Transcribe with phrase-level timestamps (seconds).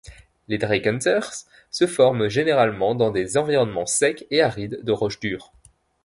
[0.47, 1.31] Les dreikanters
[1.69, 5.53] se forment généralement dans des environnements secs et arides de roches dures.